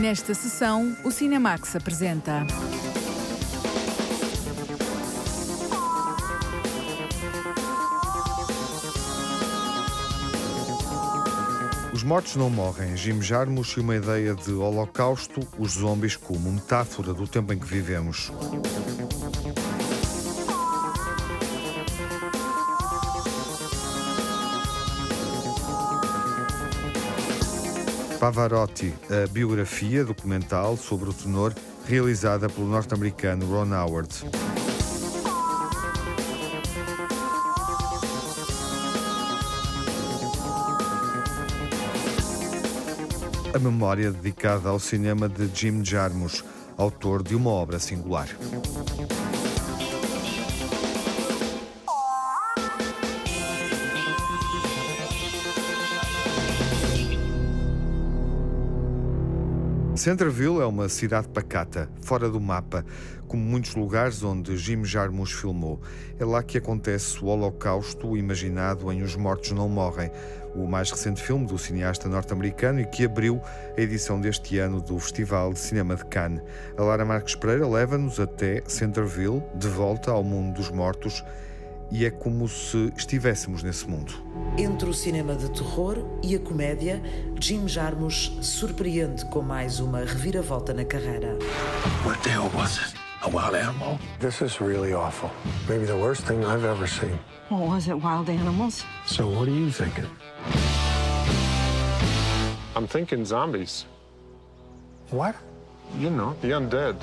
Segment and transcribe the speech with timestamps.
[0.00, 2.46] Nesta sessão, o Cinemax apresenta.
[11.92, 12.96] Os mortos não morrem.
[12.96, 17.66] Jim Jarmusch e uma ideia de holocausto, os zombies como metáfora do tempo em que
[17.66, 18.32] vivemos.
[28.20, 31.54] Pavarotti, a biografia documental sobre o tenor
[31.86, 34.26] realizada pelo norte-americano Ron Howard.
[43.54, 46.44] A memória dedicada ao cinema de Jim Jarmusch,
[46.76, 48.28] autor de uma obra singular.
[60.00, 62.86] Centerville é uma cidade pacata, fora do mapa,
[63.28, 65.78] como muitos lugares onde Jim Jarmusch filmou.
[66.18, 70.10] É lá que acontece o Holocausto imaginado em Os Mortos Não Morrem,
[70.54, 73.42] o mais recente filme do cineasta norte-americano e que abriu
[73.76, 76.40] a edição deste ano do Festival de Cinema de Cannes.
[76.78, 81.22] A Lara Marques Pereira leva-nos até Centerville, de volta ao mundo dos mortos,
[81.90, 84.12] e é como se estivéssemos nesse mundo.
[84.56, 87.02] Entre o cinema de terror e a comédia,
[87.40, 91.36] Jim Jarmusch surpreende com mais uma reviravolta na carreira.
[92.04, 92.94] What the hell was it?
[93.22, 93.98] A wild animal?
[94.18, 95.30] This is really awful.
[95.68, 97.18] Maybe the worst thing I've ever seen.
[97.50, 98.84] What was it, wild animals?
[99.04, 100.06] So what are you thinking?
[102.74, 103.84] I'm thinking zombies.
[105.10, 105.34] What?
[105.98, 106.96] You know, the undead.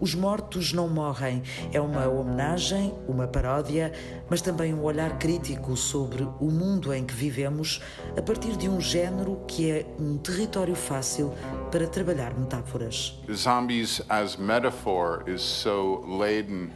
[0.00, 3.92] Os Mortos Não Morrem é uma homenagem, uma paródia,
[4.28, 7.80] mas também um olhar crítico sobre o mundo em que vivemos
[8.16, 11.32] a partir de um género que é um território fácil
[11.70, 13.18] para trabalhar metáforas.
[13.32, 16.70] Zombies as metaphor is so laden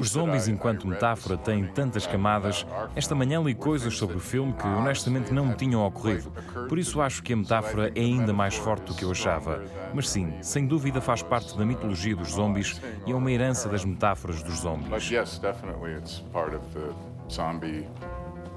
[0.00, 2.66] os zombies, enquanto metáfora, têm tantas camadas.
[2.96, 6.32] Esta manhã li coisas sobre o filme que honestamente não me tinham ocorrido.
[6.68, 9.62] Por isso acho que a metáfora é ainda mais forte do que eu achava.
[9.92, 13.84] Mas sim, sem dúvida faz parte da mitologia dos zombies e é uma herança das
[13.84, 14.88] metáforas dos zombies.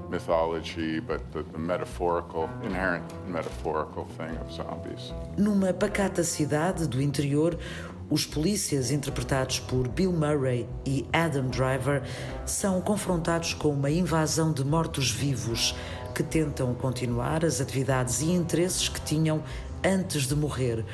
[0.08, 5.12] mythology, but the, the, metaphorical, inherent metaphorical thing of zombies.
[5.36, 7.58] Numa pacata cidade do interior,
[8.08, 12.02] os polícias, interpretados por Bill Murray e Adam Driver,
[12.44, 15.74] são confrontados com uma invasão de mortos-vivos
[16.14, 19.42] que tentam continuar as atividades e interesses que tinham
[19.84, 20.84] antes de morrer,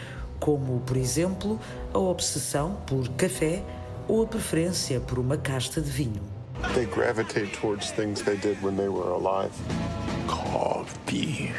[0.40, 1.60] como, por exemplo,
[1.92, 3.62] a obsessão por café
[4.08, 6.22] ou a preferência por uma casta de vinho.
[6.74, 9.52] They gravitate towards things they did when they were alive.
[10.26, 11.52] Coffee.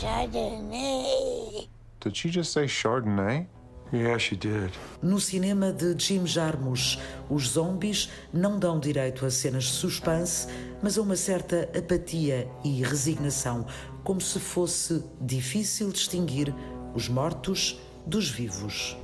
[0.00, 1.68] Chardonnay.
[2.00, 3.46] Did she just say Chardonnay?
[3.92, 4.70] Yeah, she did.
[5.02, 6.96] No cinema de Jim Jarmusch,
[7.28, 10.46] os zombies não dão direito a cenas de suspense,
[10.80, 13.66] mas a uma certa apatia e resignação,
[14.04, 16.54] como se fosse difícil distinguir
[16.94, 18.96] os mortos dos vivos.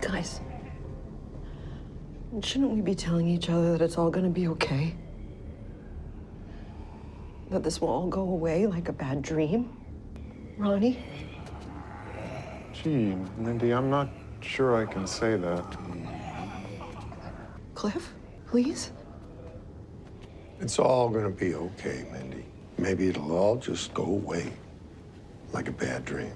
[0.00, 0.40] Guys,
[2.40, 4.96] shouldn't we be telling each other that it's all gonna be okay?
[7.50, 9.68] That this will all go away like a bad dream?
[10.58, 10.98] Ronnie?
[12.72, 14.08] Gee, Mindy, I'm not
[14.42, 15.64] sure I can say that.
[17.74, 18.12] Cliff,
[18.46, 18.92] please?
[20.60, 22.44] It's all gonna be okay, Mindy.
[22.78, 24.52] Maybe it'll all just go away.
[25.52, 26.32] Like a bad dream.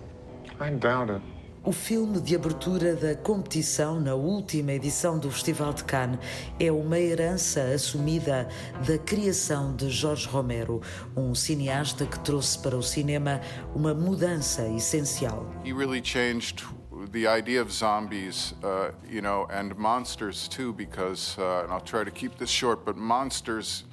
[0.61, 1.23] I doubt it.
[1.67, 6.21] O filme de abertura da competição na última edição do Festival de Cannes
[6.61, 8.49] é uma herança assumida
[8.87, 10.81] da criação de Jorge Romero,
[11.17, 13.41] um cineasta que trouxe para o cinema
[13.75, 15.45] uma mudança essencial.
[15.65, 16.65] He really changed
[17.13, 22.05] the idea of zombies, uh, you know, and monsters too, because, uh, and I'll try
[22.05, 23.85] to keep this short, but monsters.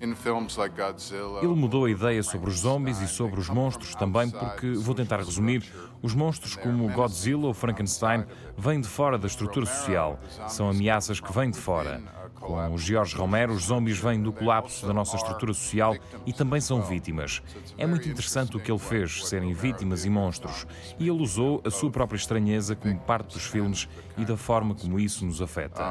[0.00, 5.16] Ele mudou a ideia sobre os zombies e sobre os monstros também, porque, vou tentar
[5.16, 5.64] resumir,
[6.00, 8.24] os monstros como Godzilla ou Frankenstein
[8.56, 10.20] vêm de fora da estrutura social.
[10.46, 12.00] São ameaças que vêm de fora.
[12.40, 16.60] Com o George Romero, os zombies vêm do colapso da nossa estrutura social e também
[16.60, 17.42] são vítimas.
[17.76, 20.66] É muito interessante o que ele fez, serem vítimas e monstros.
[20.98, 24.98] E ele usou a sua própria estranheza como parte dos filmes e da forma como
[24.98, 25.82] isso nos afeta.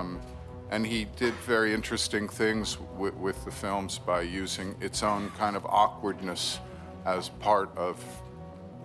[0.69, 5.55] and he did very interesting things with, with the films by using its own kind
[5.55, 6.59] of awkwardness
[7.05, 8.03] as part of,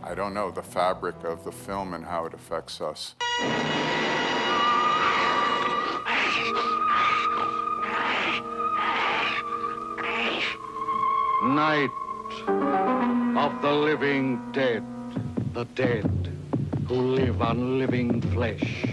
[0.03, 3.17] I don't know, the fabric of the film and how it affects us.
[11.55, 11.91] Night
[13.37, 14.83] of the living dead.
[15.53, 16.33] the dead
[16.89, 18.87] who live on living flesh.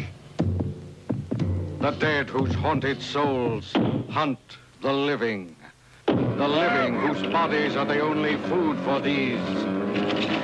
[1.80, 3.72] The dead whose haunted souls
[4.10, 5.56] hunt the living.
[6.06, 9.40] The living whose bodies are the only food for these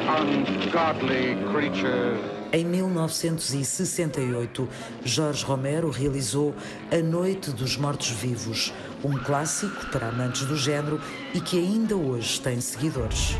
[0.07, 2.34] ungodly creatures.
[2.55, 4.69] Em 1968,
[5.03, 6.55] Jorge Romero realizou
[6.89, 8.73] A Noite dos Mortos-Vivos,
[9.03, 11.01] um clássico para amantes do género
[11.33, 13.35] e que ainda hoje tem seguidores.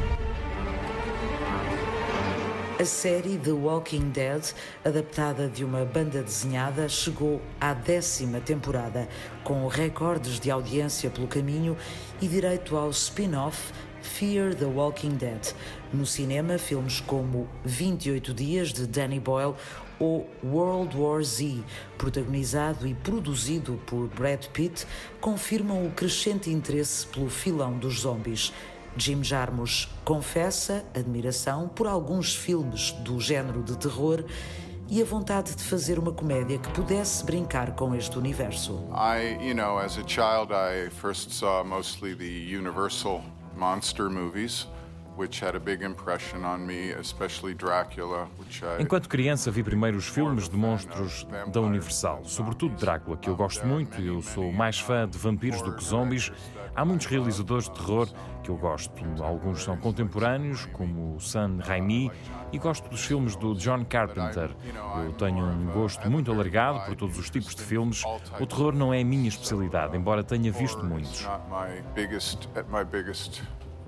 [2.77, 4.51] A série The Walking Dead,
[4.83, 9.07] adaptada de uma banda desenhada, chegou à décima temporada,
[9.45, 11.77] com recordes de audiência pelo caminho
[12.21, 13.71] e direito ao spin-off
[14.05, 15.53] Fear the Walking Dead.
[15.91, 19.55] No cinema, filmes como 28 Dias de Danny Boyle
[19.99, 21.63] ou World War Z,
[21.97, 24.85] protagonizado e produzido por Brad Pitt,
[25.19, 28.53] confirmam o crescente interesse pelo filão dos zombies.
[28.95, 34.23] Jim Jarmusch confessa admiração por alguns filmes do género de terror
[34.87, 38.87] e a vontade de fazer uma comédia que pudesse brincar com este universo.
[38.93, 43.23] I, you know, as a child I first saw mostly the Universal
[43.55, 44.65] monster movies.
[48.79, 53.65] Enquanto criança vi primeiro os filmes de monstros da Universal, sobretudo Drácula, que eu gosto
[53.65, 56.31] muito, eu sou mais fã de vampiros do que zombies.
[56.75, 58.09] Há muitos realizadores de terror
[58.43, 58.93] que eu gosto.
[59.23, 62.11] Alguns são contemporâneos, como Sam Raimi,
[62.51, 64.51] e gosto dos filmes do John Carpenter.
[65.05, 68.03] Eu tenho um gosto muito alargado por todos os tipos de filmes.
[68.39, 71.25] O terror não é a minha especialidade, embora tenha visto muitos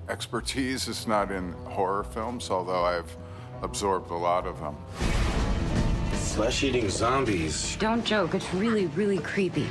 [0.10, 3.16] expertise is not in horror films, although I've
[3.62, 4.76] absorbed a lot of them.
[6.36, 7.76] Flesh eating zombies.
[7.80, 9.68] Don't joke, it's really, really creepy.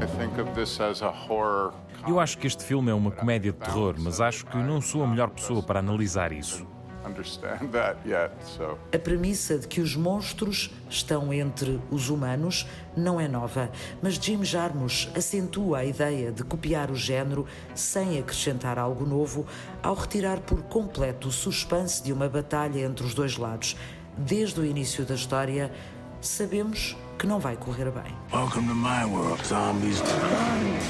[0.00, 1.72] I think of this as a horror.
[2.06, 5.04] Eu acho que este filme é uma comédia de terror, mas acho que não sou
[5.04, 6.66] a melhor pessoa para analisar isso.
[8.92, 12.66] A premissa de que os monstros estão entre os humanos
[12.96, 13.70] não é nova,
[14.00, 19.46] mas Jim Jarmusch acentua a ideia de copiar o género sem acrescentar algo novo
[19.82, 23.76] ao retirar por completo o suspense de uma batalha entre os dois lados.
[24.16, 25.72] Desde o início da história,
[26.20, 28.14] sabemos que não vai correr bem.
[28.32, 30.00] Welcome to my world, zombies.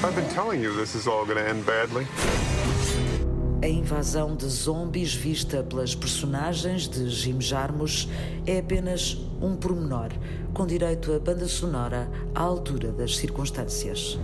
[0.03, 2.07] I've been telling you this is all going to end badly.
[3.63, 8.09] A invasão de zombies vista pelas personagens de Jim Jarmusch
[8.45, 10.09] é apenas um pormenor,
[10.53, 14.19] com direito a banda sonora à altura das circunstâncias.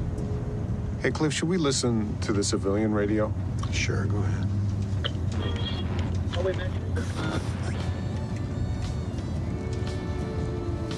[1.04, 3.32] Hey Cliff, should we listen to the civilian radio?
[3.72, 4.48] Sure, go ahead.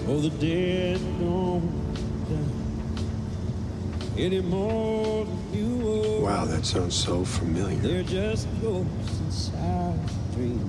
[0.08, 1.80] Oh, the dead don't
[6.22, 7.78] Wow, that sounds so familiar.
[7.78, 10.60] They're just ghosts inside a dream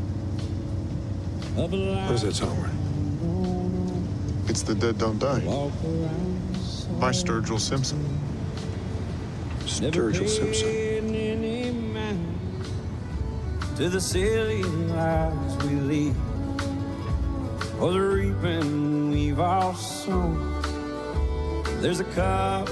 [1.58, 2.72] of a What is that song, right?
[4.50, 5.40] It's The Dead Don't Die
[7.00, 8.00] by Sturgill Simpson.
[9.62, 10.90] Sturgill Simpson.
[13.78, 16.16] To the silly lives we lead,
[17.80, 20.38] or the reaping we've all sown.
[21.82, 22.70] There's a cup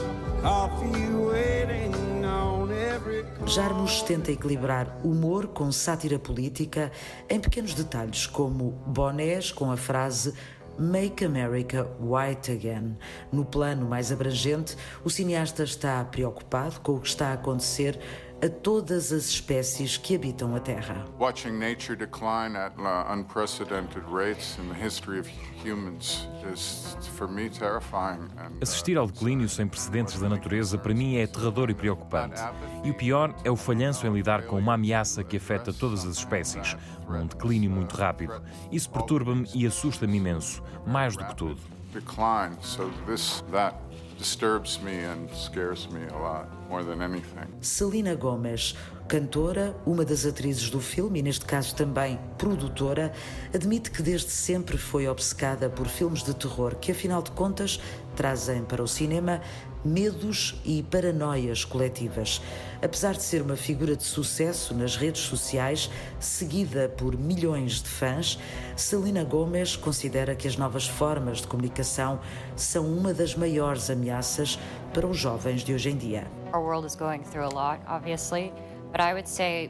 [3.46, 6.92] Jarmus tenta equilibrar humor com sátira política
[7.28, 10.34] em pequenos detalhes, como bonés com a frase
[10.78, 12.96] Make America White Again.
[13.32, 18.00] No plano mais abrangente, o cineasta está preocupado com o que está a acontecer
[18.42, 21.06] a todas as espécies que habitam a Terra.
[21.20, 27.50] Watching nature decline at uh, unprecedented rates in the history of humans is for me
[27.50, 28.30] terrifying.
[28.38, 32.42] Uh, Assistir ao declínio sem precedentes da natureza para mim é aterrador e preocupante.
[32.84, 36.16] E o pior é o falhanço em lidar com uma ameaça que afeta todas as
[36.16, 36.78] espécies,
[37.10, 38.42] um declínio muito rápido.
[38.72, 41.60] Isso perturba-me e assusta-me imenso, mais do que tudo.
[41.92, 43.76] Decline, so this that
[44.20, 47.48] disturbs me and scares me a lot, more than anything.
[47.62, 48.76] Selena Gomez,
[49.08, 53.14] cantora, uma das atrizes do filme e neste caso também produtora,
[53.56, 57.80] admite que desde sempre foi obcecada por filmes de terror que afinal de contas
[58.16, 59.42] trazem para o cinema
[59.84, 62.42] medos e paranoias coletivas.
[62.82, 68.40] Apesar de ser uma figura de sucesso nas redes sociais, seguida por milhões de fãs,
[68.76, 72.20] Selena Gomez considera que as novas formas de comunicação
[72.56, 74.60] são uma das maiores ameaças
[74.94, 76.28] para os jovens de hoje em dia.
[76.54, 78.52] Our world is going through a lot, obviously,
[78.92, 79.70] but I would say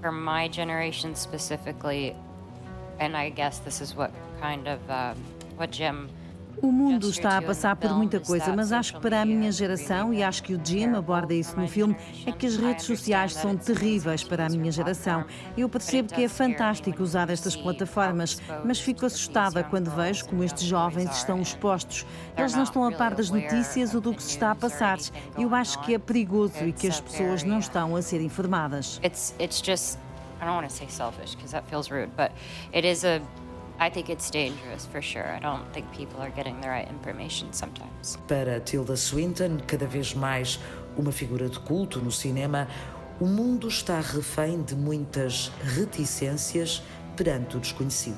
[0.00, 2.14] for my generation specifically,
[3.00, 5.16] and I guess this is what kind of um,
[5.56, 6.08] what Jim
[6.62, 10.12] O mundo está a passar por muita coisa, mas acho que para a minha geração,
[10.12, 13.56] e acho que o Jim aborda isso no filme, é que as redes sociais são
[13.56, 15.24] terríveis para a minha geração.
[15.56, 20.64] Eu percebo que é fantástico usar estas plataformas, mas fico assustada quando vejo como estes
[20.64, 22.06] jovens estão expostos.
[22.36, 24.98] Eles não estão a par das notícias ou do que se está a passar.
[25.38, 29.00] Eu acho que é perigoso e que as pessoas não estão a ser informadas.
[29.04, 29.98] It's, it's just,
[30.40, 32.32] I don't want to say selfish because that feels rude, but
[32.72, 33.20] it is a
[33.78, 35.26] I think it's dangerous for sure.
[35.26, 38.16] I don't think people are getting the right information sometimes.
[38.26, 40.58] Para Tilda Swinton, cada vez mais
[40.96, 42.66] uma figura de culto no cinema,
[43.20, 46.82] o mundo está refém de muitas reticências
[47.16, 48.16] perante o desconhecido.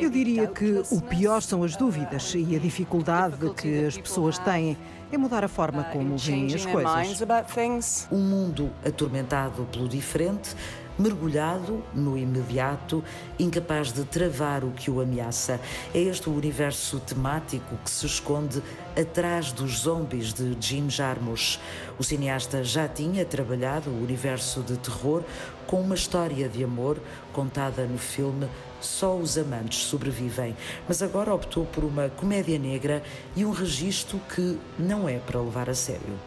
[0.00, 4.76] Eu diria que o pior são as dúvidas e a dificuldade que as pessoas têm
[5.12, 8.08] em mudar a forma como veem as coisas.
[8.10, 10.54] Um mundo atormentado pelo diferente
[10.98, 13.02] mergulhado no imediato,
[13.38, 15.60] incapaz de travar o que o ameaça.
[15.94, 18.62] É este o universo temático que se esconde
[18.98, 21.58] atrás dos zombies de Jim Jarmusch.
[21.98, 25.22] O cineasta já tinha trabalhado o universo de terror
[25.66, 26.98] com uma história de amor
[27.32, 28.48] contada no filme
[28.86, 30.56] só os amantes sobrevivem,
[30.88, 33.02] mas agora optou por uma comédia negra
[33.34, 36.18] e um registro que não é para levar a sério.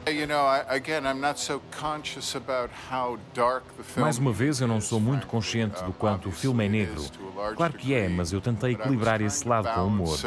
[3.97, 7.03] Mais uma vez, eu não sou muito consciente do quanto o filme é negro.
[7.55, 10.17] Claro que é, mas eu tentei equilibrar esse lado com o humor.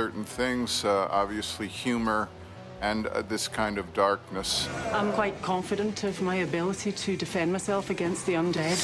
[2.83, 4.69] and uh, this kind of darkness.
[4.93, 8.79] I'm quite confident of my ability to defend myself against the undead.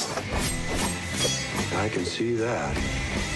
[1.75, 3.28] I can see that.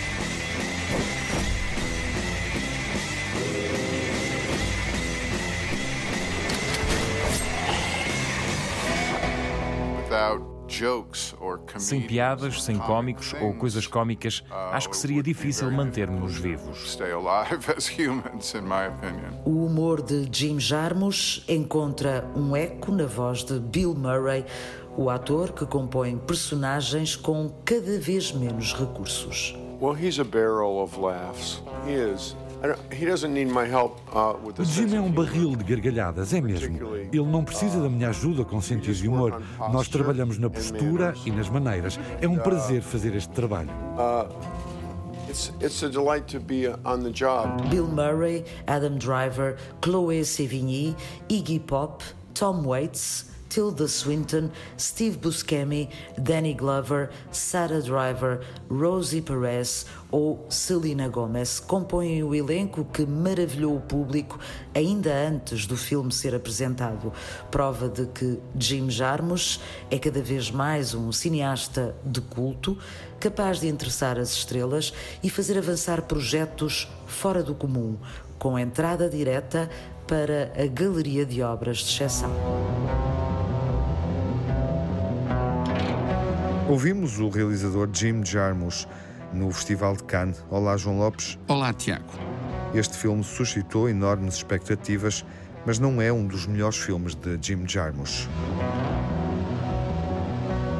[11.78, 16.98] Sem piadas, sem cómicos ou coisas cómicas, uh, acho que seria difícil manter-nos vivos.
[19.46, 24.46] O humor de Jim Jarmusch encontra um eco na voz de Bill Murray,
[24.98, 29.56] o ator que compõe personagens com cada vez menos recursos.
[29.84, 31.62] Well, he's a barrel of laughs.
[31.86, 32.38] He is.
[32.64, 32.74] Uh,
[34.58, 36.80] o Jim é um barril de gargalhadas, é mesmo.
[36.96, 39.44] Ele não precisa da minha ajuda com sentido de humor.
[39.74, 42.00] Nós trabalhamos na postura e nas maneiras.
[42.22, 43.72] É um prazer fazer este trabalho.
[43.98, 44.30] Uh,
[47.70, 50.96] Bill Murray, Adam Driver, Chloe Sevigny,
[51.28, 52.02] Iggy Pop,
[52.34, 53.33] Tom Waits.
[53.54, 62.34] Tilda Swinton, Steve Buscemi, Danny Glover, Sarah Driver, Rosie Perez ou Selena Gomez compõem o
[62.34, 64.40] elenco que maravilhou o público
[64.74, 67.14] ainda antes do filme ser apresentado.
[67.52, 69.60] Prova de que Jim Jarmusch
[69.92, 72.76] é cada vez mais um cineasta de culto,
[73.20, 74.92] capaz de interessar as estrelas
[75.22, 77.98] e fazer avançar projetos fora do comum,
[78.40, 79.70] com entrada direta
[80.08, 82.32] para a galeria de obras de exceção.
[86.70, 88.88] Ouvimos o realizador Jim Jarmusch
[89.34, 90.44] no Festival de Cannes.
[90.50, 91.38] Olá, João Lopes.
[91.48, 92.12] Olá, Tiago.
[92.74, 95.26] Este filme suscitou enormes expectativas,
[95.66, 98.28] mas não é um dos melhores filmes de Jim Jarmusch.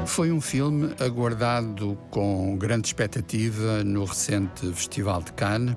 [0.06, 5.76] Foi um filme aguardado com grande expectativa no recente Festival de Cannes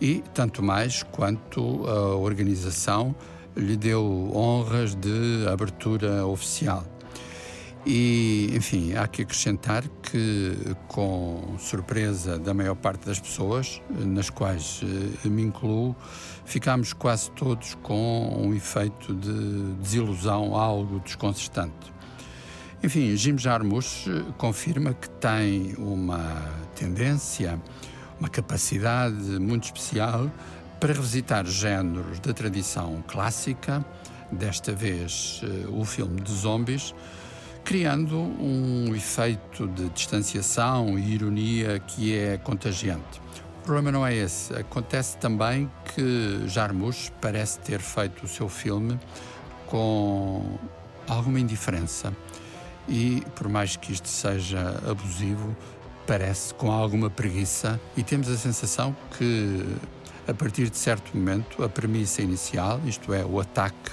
[0.00, 3.14] e tanto mais quanto a organização
[3.56, 6.84] lhe deu honras de abertura oficial.
[7.86, 10.54] E, enfim, há que acrescentar que,
[10.88, 14.82] com surpresa da maior parte das pessoas, nas quais
[15.24, 15.96] eh, me incluo,
[16.44, 21.92] ficámos quase todos com um efeito de desilusão algo desconcertante.
[22.82, 27.58] Enfim, Jim Jarmusch eh, confirma que tem uma tendência,
[28.18, 30.30] uma capacidade muito especial
[30.80, 33.84] para revisitar géneros da tradição clássica,
[34.30, 36.94] desta vez eh, o filme de zombies,
[37.64, 43.20] criando um efeito de distanciação e ironia que é contagiante.
[43.60, 44.54] O problema não é esse.
[44.54, 48.98] Acontece também que Jarmusch parece ter feito o seu filme
[49.66, 50.58] com
[51.06, 52.12] alguma indiferença
[52.88, 55.54] e, por mais que isto seja abusivo,
[56.08, 59.62] parece com alguma preguiça e temos a sensação que,
[60.26, 63.90] a partir de certo momento, a premissa inicial, isto é, o ataque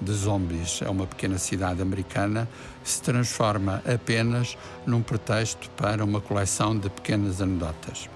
[0.00, 2.48] de zombies a uma pequena cidade americana
[2.82, 4.56] se transforma apenas
[4.86, 8.08] num pretexto para uma coleção de pequenas anedotas.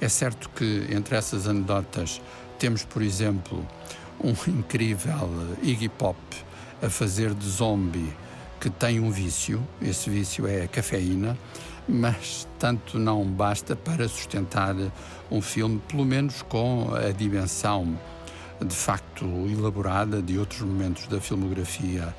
[0.00, 2.20] É certo que entre essas anedotas
[2.58, 3.64] temos, por exemplo,
[4.20, 5.30] um incrível
[5.62, 6.18] Iggy Pop
[6.82, 8.12] a fazer de zombie
[8.60, 11.38] que tem um vício, esse vício é a cafeína,
[11.88, 14.74] mas tanto não basta para sustentar
[15.30, 17.98] um filme, pelo menos com a dimensão
[18.64, 22.14] de facto elaborada de outros momentos da filmografia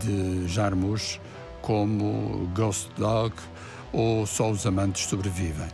[0.00, 1.20] de Jarmusch,
[1.60, 3.34] como Ghost Dog
[3.92, 5.68] ou Só os Amantes Sobrevivem.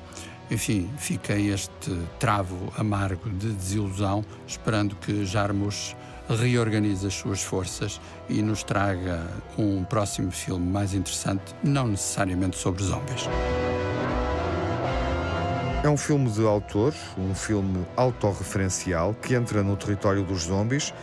[0.51, 5.95] Enfim, fica este travo amargo de desilusão, esperando que Jarmusch
[6.29, 9.27] reorganize as suas forças e nos traga
[9.59, 13.25] um próximo filme mais interessante, não necessariamente sobre zombies.
[15.85, 20.95] É um filme de autor, um filme autorreferencial que entra no território dos zombies,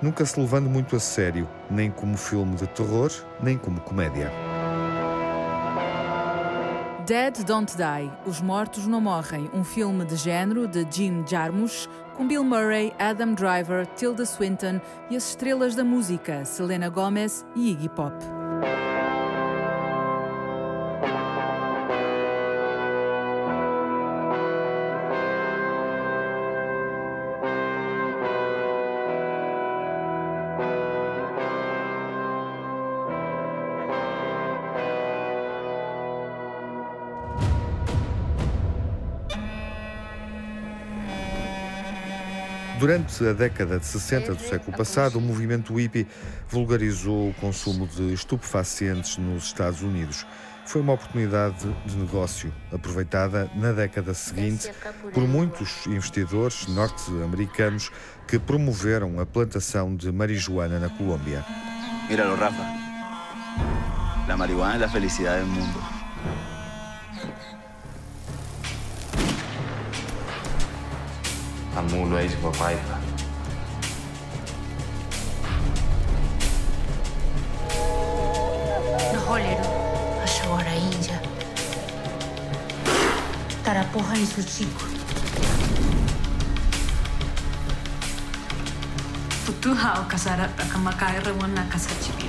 [0.00, 4.32] nunca se levando muito a sério, nem como filme de terror, nem como comédia.
[7.04, 12.26] Dead Don't Die Os Mortos Não Morrem, um filme de género de Jim Jarmusch, com
[12.26, 14.80] Bill Murray, Adam Driver, Tilda Swinton
[15.10, 18.39] e as estrelas da música Selena Gomez e Iggy Pop.
[42.90, 46.08] Durante a década de 60 do século passado, o movimento hippie
[46.48, 50.26] vulgarizou o consumo de estupefacientes nos Estados Unidos.
[50.66, 54.72] Foi uma oportunidade de negócio aproveitada na década seguinte
[55.14, 57.92] por muitos investidores norte-americanos
[58.26, 61.44] que promoveram a plantação de marihuana na Colômbia.
[62.08, 62.64] Míralo, Rafa.
[64.28, 65.80] A marihuana é a felicidade do mundo.
[71.74, 72.76] Kamu lo es papai.
[79.12, 79.68] Naholero,
[80.24, 81.18] ashawara inja.
[83.64, 84.84] Tarapoha ni suchiku.
[89.46, 92.26] Putuha o kasara akamakai rewana kasachibi.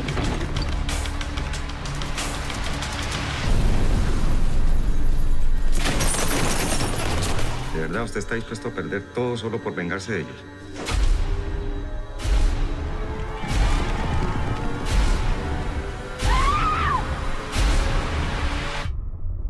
[7.91, 10.45] Verdad usted está dispuesto a perder todo solo por vengarse de ellos?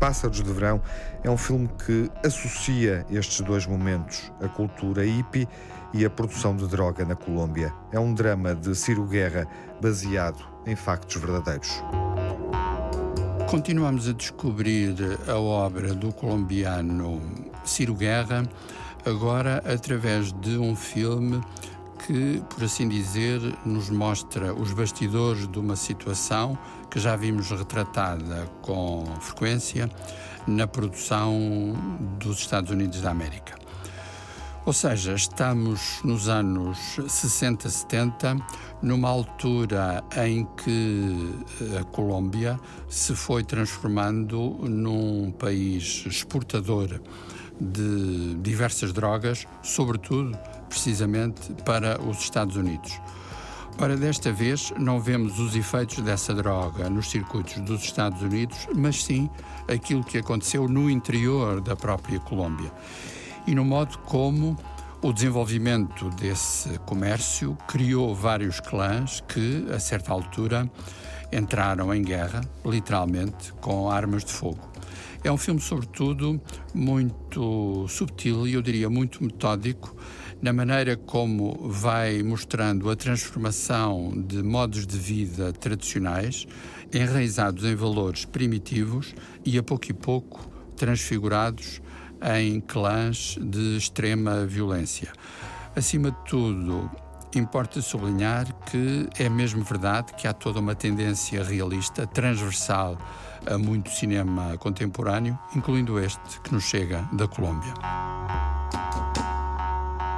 [0.00, 0.82] Pássaros de Verão
[1.22, 5.46] é um filme que associa estes dois momentos, a cultura hippie
[5.94, 7.72] e a produção de droga na Colômbia.
[7.92, 9.46] É um drama de Ciro Guerra
[9.80, 11.80] baseado em factos verdadeiros.
[13.48, 14.96] Continuamos a descobrir
[15.28, 17.20] a obra do colombiano
[17.64, 18.48] Ciro Guerra,
[19.04, 21.40] agora através de um filme
[22.06, 26.58] que, por assim dizer, nos mostra os bastidores de uma situação
[26.90, 29.90] que já vimos retratada com frequência
[30.46, 31.74] na produção
[32.18, 33.54] dos Estados Unidos da América.
[34.64, 38.36] Ou seja, estamos nos anos 60, 70,
[38.80, 41.34] numa altura em que
[41.80, 47.00] a Colômbia se foi transformando num país exportador
[47.60, 50.36] de diversas drogas, sobretudo,
[50.68, 53.00] precisamente, para os Estados Unidos.
[53.78, 59.02] Ora, desta vez não vemos os efeitos dessa droga nos circuitos dos Estados Unidos, mas
[59.02, 59.30] sim
[59.66, 62.70] aquilo que aconteceu no interior da própria Colômbia.
[63.46, 64.56] E no modo como
[65.02, 70.70] o desenvolvimento desse comércio criou vários clãs que, a certa altura,
[71.32, 74.71] entraram em guerra, literalmente, com armas de fogo.
[75.24, 76.40] É um filme, sobretudo,
[76.74, 79.96] muito subtil e eu diria muito metódico
[80.40, 86.44] na maneira como vai mostrando a transformação de modos de vida tradicionais,
[86.92, 91.80] enraizados em valores primitivos e a pouco e pouco transfigurados
[92.40, 95.12] em clãs de extrema violência.
[95.76, 96.90] Acima de tudo,
[97.32, 102.98] importa sublinhar que é mesmo verdade que há toda uma tendência realista, transversal
[103.46, 107.72] a muito cinema contemporâneo, incluindo este que nos chega da Colômbia.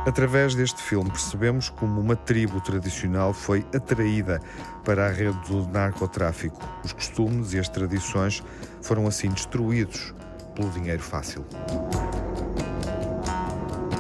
[0.07, 4.41] Através deste filme percebemos como uma tribo tradicional foi atraída
[4.85, 6.61] para a rede do narcotráfico.
[6.85, 8.43] Os costumes e as tradições
[8.83, 10.13] foram assim destruídos
[10.55, 11.47] pelo dinheiro fácil.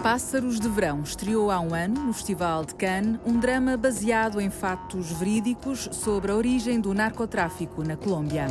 [0.04, 4.50] Pássaros de Verão estreou há um ano no Festival de Cannes um drama baseado em
[4.50, 8.48] fatos verídicos sobre a origem do narcotráfico na Colômbia.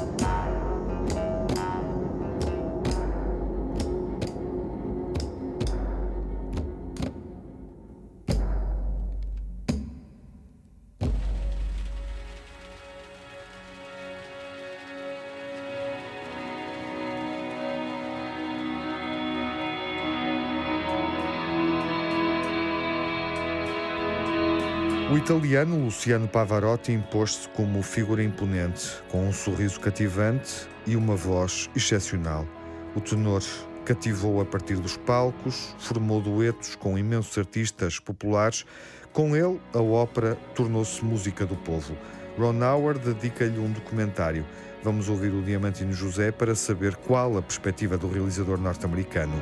[25.13, 31.69] O italiano Luciano Pavarotti impôs-se como figura imponente, com um sorriso cativante e uma voz
[31.75, 32.47] excepcional.
[32.95, 33.43] O tenor
[33.85, 38.65] cativou a partir dos palcos, formou duetos com imensos artistas populares.
[39.11, 41.95] Com ele, a ópera tornou-se música do povo.
[42.35, 44.43] Ron Howard dedica-lhe um documentário.
[44.83, 49.33] Vamos ouvir o Diamantino José para saber qual a perspectiva do realizador norte-americano.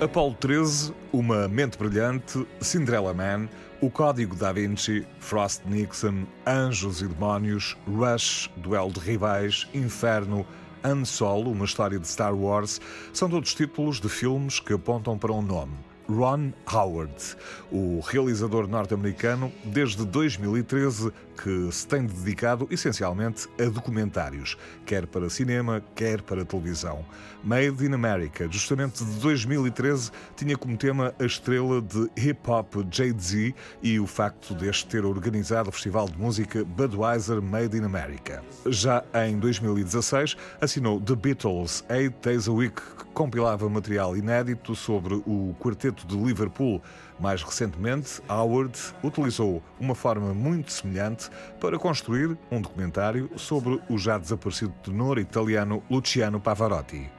[0.00, 3.50] Apolo 13, Uma Mente Brilhante, Cinderella Man,
[3.82, 10.46] O Código da Vinci, Frost Nixon, Anjos e Demónios, Rush, Duelo de Rivais, Inferno,
[10.82, 12.80] Han Solo, uma história de Star Wars,
[13.12, 15.74] são todos títulos de filmes que apontam para um nome.
[16.08, 17.36] Ron Howard,
[17.70, 25.82] o realizador norte-americano, desde 2013 que se tem dedicado essencialmente a documentários, quer para cinema,
[25.94, 27.04] quer para televisão.
[27.42, 33.98] Made in America, justamente de 2013, tinha como tema a estrela de hip-hop Jay-Z e
[33.98, 38.42] o facto deste ter organizado o festival de música Budweiser Made in America.
[38.66, 45.14] Já em 2016, assinou The Beatles Eight Days a Week, que compilava material inédito sobre
[45.14, 46.82] o quarteto de Liverpool.
[47.20, 51.28] Mais recentemente, Howard utilizou uma forma muito semelhante
[51.60, 57.10] para construir um documentário sobre o já desaparecido tenor italiano Luciano Pavarotti.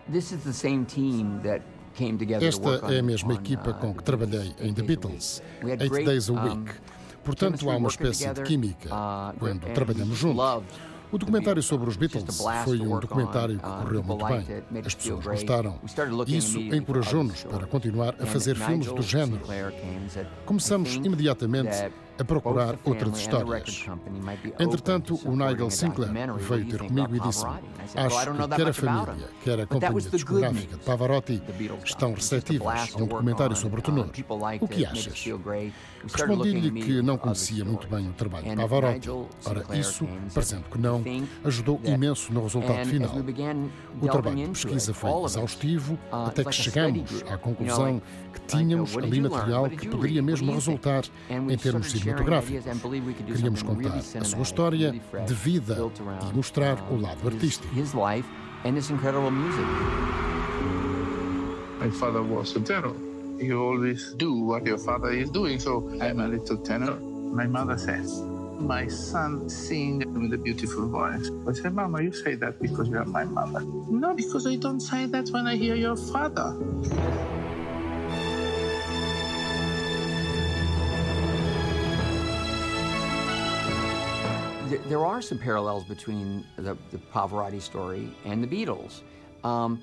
[2.41, 6.71] Esta é a mesma equipa com que trabalhei em The Beatles, Eight Days a Week.
[7.23, 8.89] Portanto, há uma espécie de química
[9.37, 10.43] quando trabalhamos juntos.
[11.11, 14.63] O documentário sobre os Beatles foi um documentário que correu muito bem.
[14.85, 15.79] As pessoas gostaram.
[16.27, 19.41] Isso encorajou-nos para continuar a fazer filmes do género.
[20.45, 23.85] Começamos imediatamente a procurar outras histórias.
[24.59, 27.53] Entretanto, o Nigel Sinclair veio ter comigo e disse-me:
[27.95, 31.41] Acho que quer a família, quer a companhia discográfica de Pavarotti
[31.83, 34.09] estão receptivas a um documentário sobre o tenor.
[34.59, 35.25] O que achas?
[36.03, 39.09] Respondi-lhe que não conhecia muito bem o trabalho de Pavarotti.
[39.45, 41.03] Ora, isso, parecendo que não,
[41.43, 43.11] ajudou imenso no resultado final.
[44.01, 49.69] O trabalho de pesquisa foi exaustivo até que chegamos à conclusão que tínhamos ali material
[49.69, 52.63] que poderia mesmo resultar em termos cinematográficos.
[53.27, 55.77] Queríamos contar a sua história de vida
[56.31, 57.73] e mostrar o lado artístico.
[61.81, 62.95] My father was a tenor.
[63.39, 66.99] You always do what your father is doing, so I'm a little tenor.
[67.33, 68.21] My mother says,
[68.59, 71.31] my son sing with a beautiful voice.
[71.47, 73.61] I said, Mama, you say that because you are my mother.
[73.89, 76.55] No, because I don't say that when I hear your father.
[84.91, 89.03] There are some parallels between the, the Pavarotti story and the Beatles.
[89.41, 89.81] Um,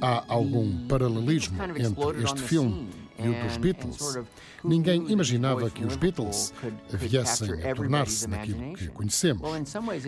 [0.00, 2.88] Há algum paralelismo entre este filme
[3.18, 4.18] e o dos Beatles.
[4.64, 6.52] Ninguém imaginava que os Beatles
[6.90, 9.48] viessem a tornar-se naquilo que conhecemos.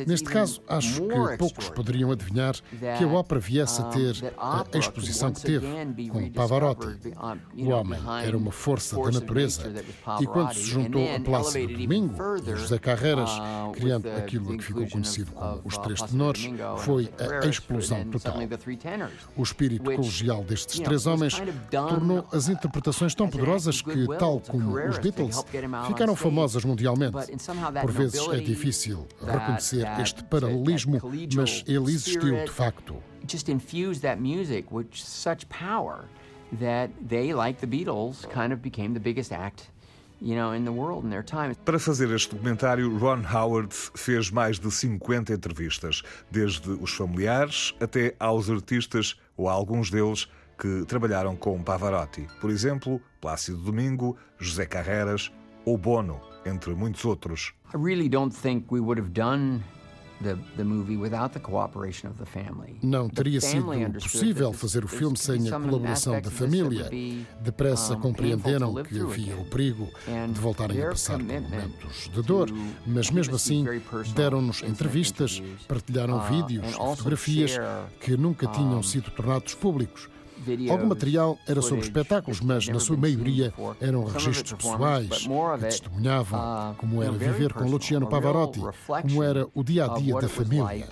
[0.07, 2.55] Neste caso, acho que poucos poderiam adivinhar
[2.99, 5.67] que a ópera viesse a ter a exposição que teve
[6.09, 6.87] com Pavarotti.
[7.57, 9.73] O homem era uma força da natureza
[10.21, 12.15] e quando se juntou a Plácido Domingo
[12.47, 13.31] e José Carreras,
[13.75, 18.37] criando aquilo que ficou conhecido como os Três Tenores, foi a explosão total.
[19.37, 24.99] O espírito colegial destes três homens tornou as interpretações tão poderosas que, tal como os
[24.99, 25.45] Beatles,
[25.87, 27.17] ficaram famosas mundialmente.
[27.81, 31.01] Por vezes é difícil reconhecer este paralelismo,
[31.35, 32.97] mas ele existiu de facto.
[33.27, 36.05] Just infused that music with such power
[36.59, 39.71] that they, like the Beatles, kind of became the biggest act
[41.65, 48.15] para fazer este documentário, Ron Howard fez mais de 50 entrevistas, desde os familiares até
[48.21, 50.29] aos artistas ou alguns deles
[50.61, 52.27] que trabalharam com Pavarotti.
[52.39, 55.33] Por exemplo, Plácido Domingo, José Carreras
[55.65, 57.55] ou Bono, entre muitos outros.
[57.75, 59.63] I really don't think we would have done
[62.83, 63.65] não teria sido
[64.03, 66.91] possível fazer o filme sem a colaboração da família.
[67.41, 69.89] Depressa compreenderam que havia o perigo
[70.33, 72.51] de voltarem a passar por momentos de dor,
[72.87, 73.65] mas mesmo assim
[74.15, 77.59] deram-nos entrevistas, partilharam uh, vídeos e fotografias
[78.01, 80.09] que nunca tinham sido tornados públicos.
[80.71, 86.75] Algum material era sobre espetáculos, mas na sua maioria eram registros pessoais que testemunhavam uh,
[86.77, 88.61] como era viver com Luciano Pavarotti,
[89.03, 90.89] como era o dia a dia da família.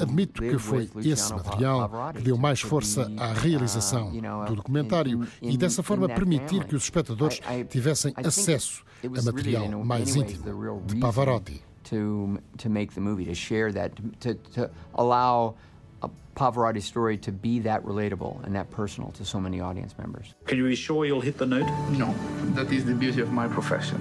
[0.00, 4.10] Admito que foi esse material que deu mais força à uh, realização
[4.46, 10.44] do documentário e dessa forma permitir que os espectadores tivessem acesso a material mais íntimo
[10.84, 11.62] de Pavarotti.
[11.84, 15.54] To, to make the movie, to share that, to, to allow
[16.02, 20.34] a Pavarotti story to be that relatable and that personal to so many audience members.
[20.46, 21.68] Can you be sure you'll hit the note?
[21.90, 22.14] No,
[22.54, 23.98] that is the beauty of my profession.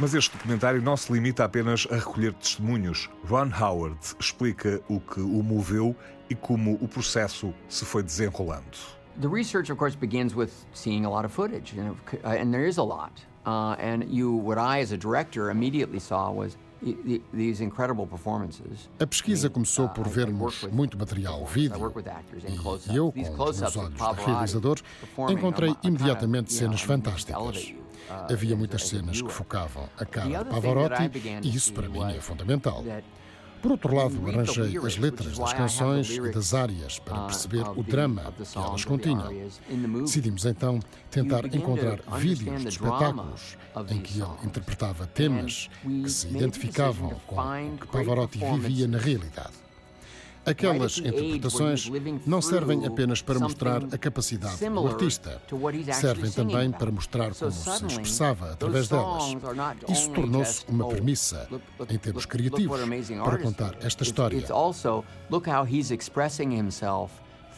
[0.00, 3.08] Mas este documentário não se limita apenas a recolher testemunhos.
[3.28, 5.94] Ron Howard explica o que o moveu
[6.28, 8.76] e como o processo se foi desenrolando.
[9.20, 12.66] The research, of course, begins with seeing a lot of footage, and, uh, and there
[12.66, 13.12] is a lot.
[13.46, 16.56] Uh, and you, what I, as a director, immediately saw was
[18.98, 21.92] a pesquisa começou por vermos muito material vídeo
[22.90, 24.78] e eu, com os meus olhos de realizador,
[25.30, 27.72] encontrei imediatamente cenas fantásticas.
[28.30, 31.10] Havia muitas cenas que focavam a cara de Pavarotti
[31.42, 32.84] e isso para mim é fundamental.
[33.64, 37.82] Por outro lado, arranjei as letras das canções e das áreas para uh, perceber o
[37.82, 39.32] drama que elas continham.
[40.02, 40.78] Decidimos então
[41.10, 43.56] tentar encontrar vídeos de espetáculos
[43.88, 49.63] em que ele interpretava temas que se identificavam com o que Pavarotti vivia na realidade.
[50.46, 51.90] Aquelas interpretações
[52.26, 55.40] não servem apenas para mostrar a capacidade do artista,
[55.92, 59.36] servem também para mostrar como se expressava através delas.
[59.88, 61.48] Isso tornou-se uma premissa,
[61.88, 62.80] em termos criativos,
[63.22, 64.44] para contar esta história.
[65.30, 67.12] Look how he's expressing himself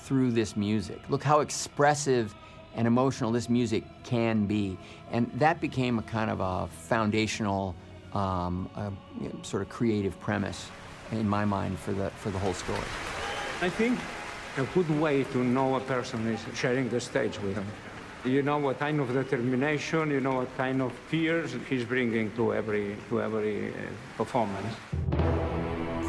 [0.04, 0.98] through this music.
[1.08, 2.34] Look how expressive
[2.76, 4.78] and emotional this music can be.
[5.12, 7.74] And that became a kind of a foundational,
[8.12, 8.92] um, a,
[9.42, 10.70] sort of creative premise
[11.12, 12.88] in my mind for the for the whole story.
[13.62, 13.98] I think
[14.58, 17.66] a good way to know a person is sharing the stage with him.
[18.24, 22.54] You know what kind of determination, you know what kind of fears he's bringing to
[22.54, 23.72] every to every uh,
[24.16, 24.74] performance.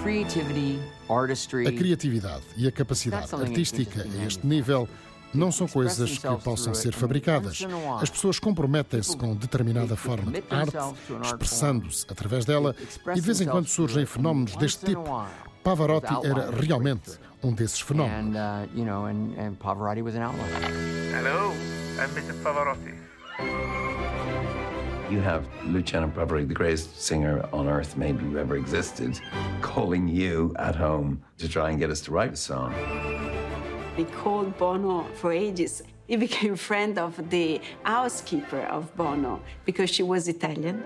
[0.01, 0.79] Creativity,
[1.09, 1.67] artistry.
[1.67, 4.87] A criatividade e a capacidade artística a este nível
[5.33, 7.65] não são coisas que possam ser fabricadas.
[8.01, 10.77] As pessoas comprometem-se com determinada forma de arte,
[11.23, 12.75] expressando-se através dela,
[13.09, 15.03] e de vez em quando surgem fenómenos deste tipo.
[15.63, 18.35] Pavarotti era realmente um desses fenómenos.
[18.35, 18.67] Uh,
[21.13, 21.53] Hello,
[21.99, 22.33] I'm Mr.
[22.41, 22.93] Pavarotti.
[25.09, 29.19] You have Luciano Pavarotti, the greatest singer on earth maybe who ever existed,
[29.61, 32.73] calling you at home to try and get us to write a song.
[33.97, 35.81] He called Bono for ages.
[36.07, 40.83] He became friend of the housekeeper of Bono because she was Italian.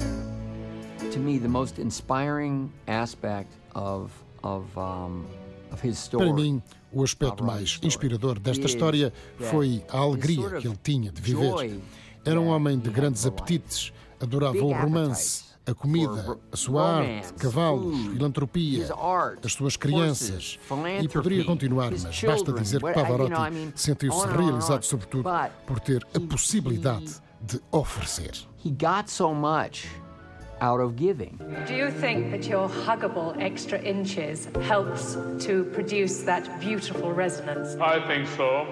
[1.12, 4.12] To me, the most inspiring aspect of,
[4.46, 5.28] of, um,
[5.74, 6.26] of his story.
[6.26, 11.22] Para mim, o aspecto mais inspirador desta história foi a alegria que ele tinha de
[11.22, 11.82] viver.
[12.24, 18.08] Era um homem de grandes apetites, adorava o romance a comida, a sua arte, cavalos,
[18.08, 18.88] filantropia,
[19.44, 20.60] as suas crianças.
[21.02, 25.30] E poderia continuar, mas basta dizer que Pavarotti sentiu-se realizado, sobretudo,
[25.66, 28.32] por ter a possibilidade de oferecer.
[28.64, 29.88] He got so much
[30.62, 31.40] out of giving.
[31.68, 37.76] Do you think that your huggable extra inches helps to produce that beautiful resonance?
[37.82, 38.68] I think so.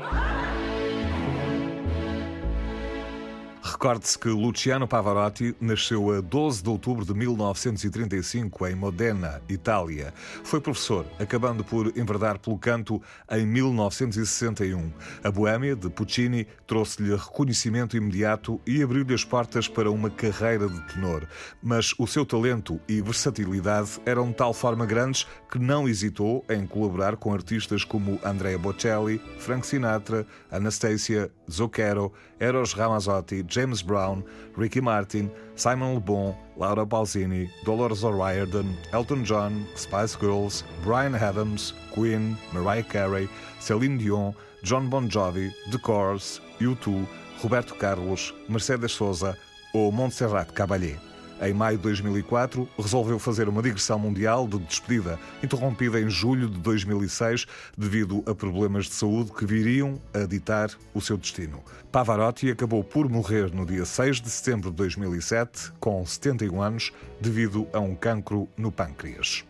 [3.82, 10.14] Recorde-se que Luciano Pavarotti nasceu a 12 de outubro de 1935 em Modena, Itália.
[10.44, 14.92] Foi professor, acabando por enverdar pelo canto em 1961.
[15.24, 20.82] A Boêmia, de Puccini, trouxe-lhe reconhecimento imediato e abriu-lhe as portas para uma carreira de
[20.94, 21.26] tenor.
[21.64, 26.68] Mas o seu talento e versatilidade eram de tal forma grandes que não hesitou em
[26.68, 34.24] colaborar com artistas como Andrea Bocelli, Frank Sinatra, Anastasia, Zucchero, Eros Ramazzotti, James Brown,
[34.56, 41.74] Ricky Martin, Simon Le Bon, Laura Pausini, Dolores O'Riordan, Elton John, Spice Girls, Brian Adams,
[41.92, 43.28] Queen, Mariah Carey,
[43.60, 47.06] Celine Dion, John Bon Jovi, The Course, U2,
[47.44, 49.36] Roberto Carlos, Mercedes Souza
[49.74, 51.09] ou Montserrat Caballé.
[51.42, 56.60] Em maio de 2004, resolveu fazer uma digressão mundial de despedida, interrompida em julho de
[56.60, 57.46] 2006
[57.78, 61.64] devido a problemas de saúde que viriam a ditar o seu destino.
[61.94, 67.66] Pavarotti acabou por morrer no dia 6 de setembro de 2007, com 71 anos, devido
[67.72, 69.46] a um cancro no pâncreas.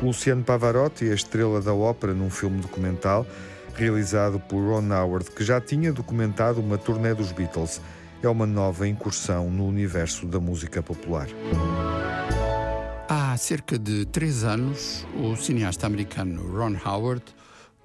[0.00, 3.26] Luciano Pavarotti, a estrela da ópera num filme documental
[3.74, 7.80] realizado por Ron Howard, que já tinha documentado uma turnê dos Beatles
[8.22, 11.28] é uma nova incursão no universo da música popular.
[13.08, 17.24] Há cerca de três anos, o cineasta americano Ron Howard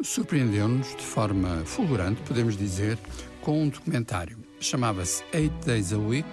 [0.01, 2.97] surpreendeu-nos de forma fulgurante, podemos dizer,
[3.41, 4.37] com um documentário.
[4.59, 6.27] Chamava-se Eight Days a Week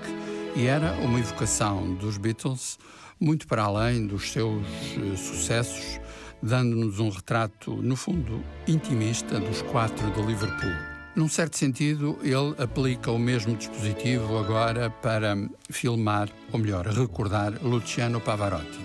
[0.54, 2.78] e era uma evocação dos Beatles
[3.18, 5.98] muito para além dos seus uh, sucessos,
[6.42, 10.93] dando-nos um retrato, no fundo, intimista dos quatro de Liverpool.
[11.14, 15.36] Num certo sentido, ele aplica o mesmo dispositivo agora para
[15.70, 18.80] filmar, ou melhor, recordar Luciano Pavarotti.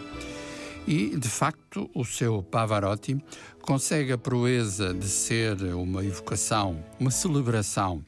[0.87, 3.17] E, de facto, o seu Pavarotti
[3.63, 8.05] consegue a proeza de ser uma evocação, uma celebração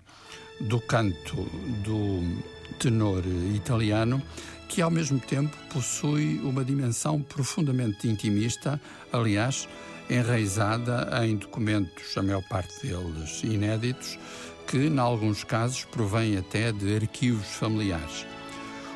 [0.59, 1.37] do canto
[1.83, 2.43] do
[2.77, 3.23] tenor
[3.55, 4.21] italiano
[4.67, 8.79] que ao mesmo tempo possui uma dimensão profundamente intimista,
[9.11, 9.67] aliás,
[10.11, 14.19] enraizada em documentos, a maior parte deles inéditos,
[14.67, 18.25] que, em alguns casos, provém até de arquivos familiares.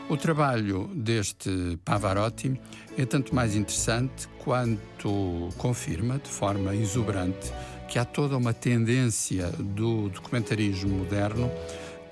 [0.10, 2.60] O trabalho deste Pavarotti
[2.98, 7.52] é tanto mais interessante quanto confirma, de forma exuberante,
[7.88, 11.50] que há toda uma tendência do documentarismo moderno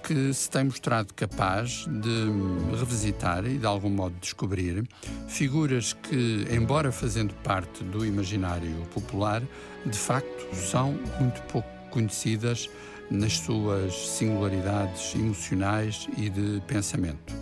[0.04, 4.88] que se tem mostrado capaz de revisitar e de algum modo descobrir
[5.28, 9.42] figuras que, embora fazendo parte do imaginário popular,
[9.86, 12.70] de facto são muito pouco conhecidas
[13.10, 17.34] nas suas singularidades emocionais e de pensamento.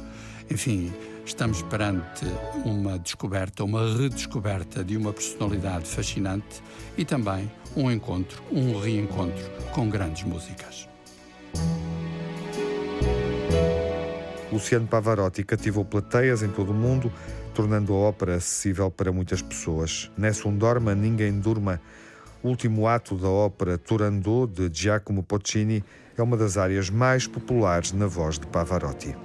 [0.49, 0.93] Enfim,
[1.25, 2.25] estamos perante
[2.63, 6.61] uma descoberta, uma redescoberta de uma personalidade fascinante
[6.97, 10.90] e também um encontro, um reencontro com grandes músicas.
[14.51, 17.11] Luciano Pavarotti cativou plateias em todo o mundo,
[17.53, 20.11] tornando a ópera acessível para muitas pessoas.
[20.17, 21.79] Nessun dorma, ninguém durma.
[22.43, 25.83] O último ato da ópera Turandot de Giacomo Puccini
[26.17, 29.15] é uma das áreas mais populares na voz de Pavarotti.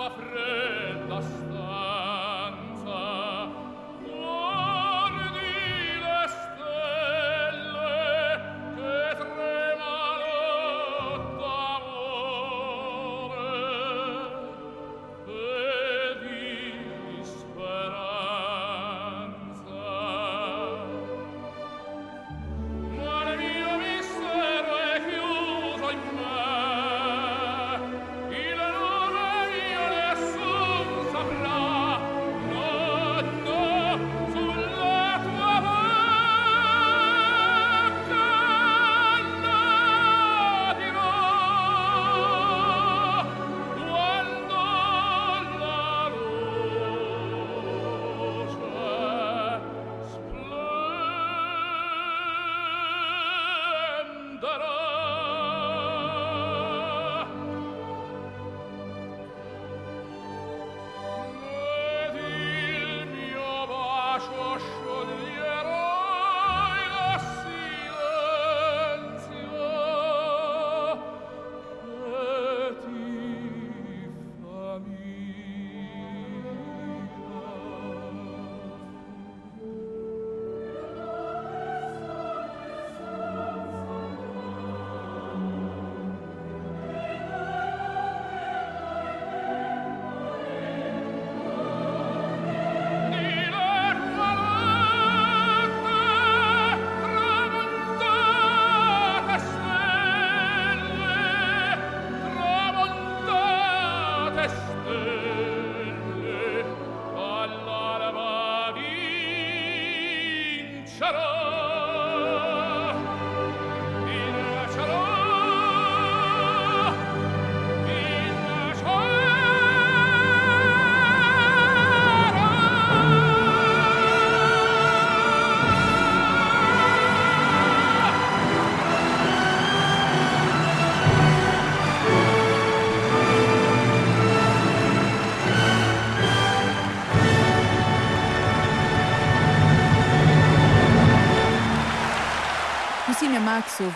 [0.00, 0.49] tua fronte.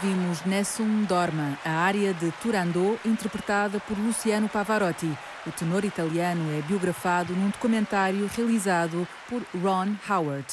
[0.05, 5.11] Ouvimos Nessun Dorma, a área de Turandot, interpretada por Luciano Pavarotti.
[5.47, 10.47] O tenor italiano é biografado num documentário realizado por Ron Howard.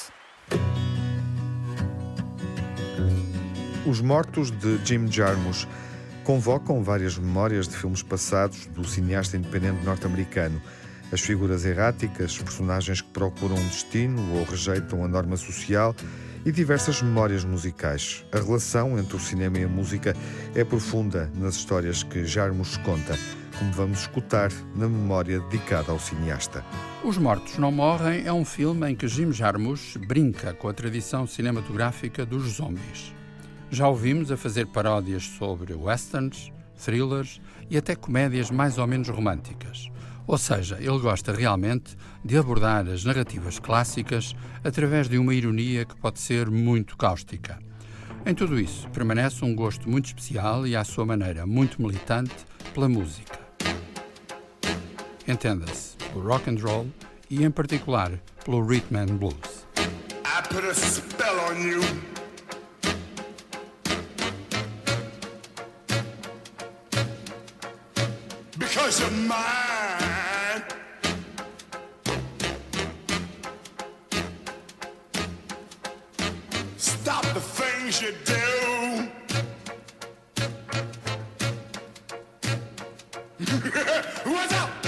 [3.85, 5.67] Os Mortos de Jim Jarmusch
[6.23, 10.61] convocam várias memórias de filmes passados do cineasta independente norte-americano.
[11.11, 15.93] As figuras erráticas, personagens que procuram um destino ou rejeitam a norma social
[16.45, 18.25] e diversas memórias musicais.
[18.31, 20.15] A relação entre o cinema e a música
[20.55, 23.17] é profunda nas histórias que Jarmus conta.
[23.59, 26.65] como vamos escutar na memória dedicada ao cineasta.
[27.03, 31.27] Os Mortos Não Morrem é um filme em que Jim Jarmusch brinca com a tradição
[31.27, 33.13] cinematográfica dos zombies.
[33.69, 36.51] Já ouvimos a fazer paródias sobre westerns,
[36.83, 37.39] thrillers
[37.69, 39.91] e até comédias mais ou menos românticas.
[40.31, 45.93] Ou seja, ele gosta realmente de abordar as narrativas clássicas através de uma ironia que
[45.97, 47.59] pode ser muito cáustica.
[48.25, 52.33] Em tudo isso, permanece um gosto muito especial e, à sua maneira, muito militante
[52.73, 53.37] pela música.
[55.27, 56.87] Entenda-se, pelo rock and roll
[57.29, 59.65] e, em particular, pelo rhythm and blues.
[59.75, 61.81] I put a spell on you.
[68.57, 69.70] Because you're mine.
[77.91, 78.33] Things you do.
[84.31, 84.80] What's up?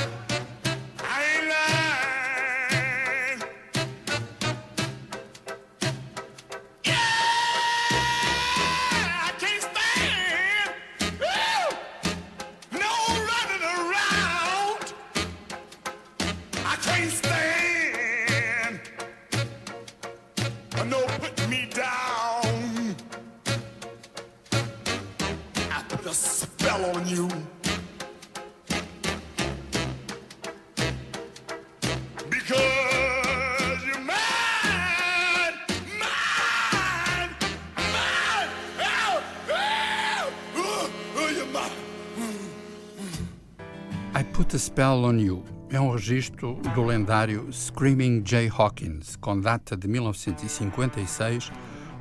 [44.33, 49.77] Put a Spell on You é um registro do lendário Screaming Jay Hawkins, com data
[49.77, 51.51] de 1956,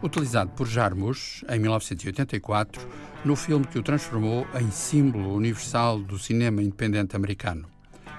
[0.03, 2.89] utilizado por Jarmusch em 1984
[3.23, 7.69] no filme que o transformou em símbolo universal do cinema independente americano.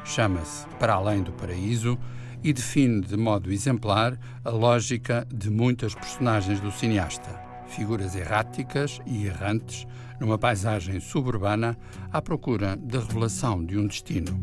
[0.05, 1.97] Chama-se Para Além do Paraíso
[2.43, 7.31] e define de modo exemplar a lógica de muitas personagens do cineasta,
[7.73, 9.87] figuras erráticas e errantes
[10.19, 11.77] numa paisagem suburbana
[12.11, 14.39] à procura da revelação de um destino.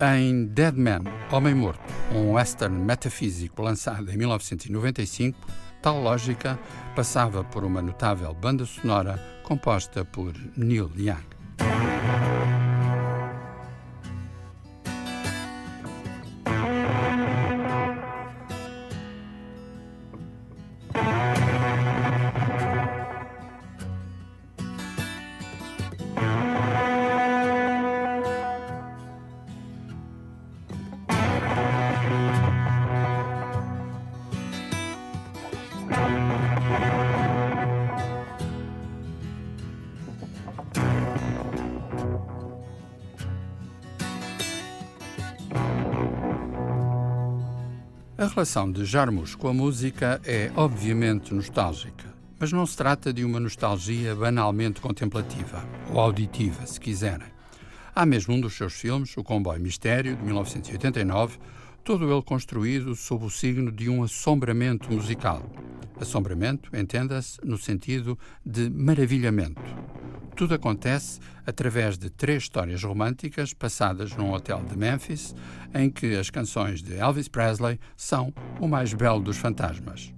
[0.00, 1.80] Em Dead Man, Homem Morto,
[2.12, 5.38] um western metafísico lançado em 1995,
[5.80, 6.58] tal lógica
[6.96, 11.93] passava por uma notável banda sonora composta por Neil Young.
[48.16, 53.24] A relação de Jarmusch com a música é obviamente nostálgica, mas não se trata de
[53.24, 57.26] uma nostalgia banalmente contemplativa, ou auditiva, se quiserem.
[57.92, 61.38] Há mesmo um dos seus filmes, O Comboio Mistério, de 1989,
[61.84, 65.42] todo ele construído sob o signo de um assombramento musical.
[66.00, 69.60] Assombramento, entenda-se, no sentido de maravilhamento.
[70.34, 75.34] Tudo acontece através de três histórias românticas passadas num hotel de Memphis,
[75.74, 80.12] em que as canções de Elvis Presley são o mais belo dos fantasmas.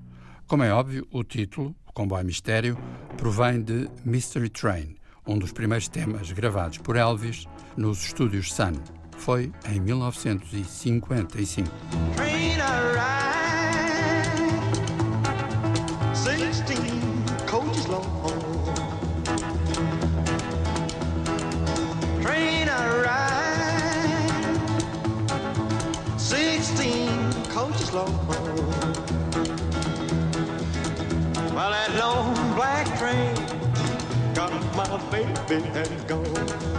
[0.46, 2.78] Como é óbvio, o título, O Comboio Mistério,
[3.16, 4.94] provém de Mystery Train,
[5.26, 7.44] um dos primeiros temas gravados por Elvis
[7.76, 8.95] nos estúdios Sun.
[9.18, 11.70] Foi em 1955.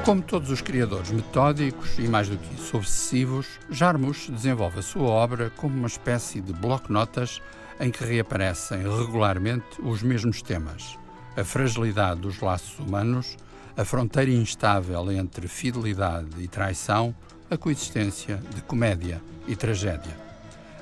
[0.05, 5.07] Como todos os criadores metódicos e, mais do que isso, obsessivos, Jarmusch desenvolve a sua
[5.07, 7.41] obra como uma espécie de bloco-notas
[7.79, 10.97] em que reaparecem regularmente os mesmos temas:
[11.35, 13.37] a fragilidade dos laços humanos,
[13.75, 17.15] a fronteira instável entre fidelidade e traição,
[17.49, 20.17] a coexistência de comédia e tragédia.